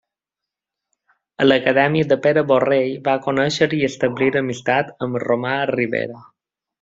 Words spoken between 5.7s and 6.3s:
Ribera.